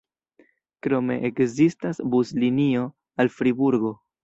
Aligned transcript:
Krome 0.87 1.17
ekzistas 1.29 2.01
buslinio 2.15 2.89
al 3.27 3.33
Friburgo. 3.39 3.97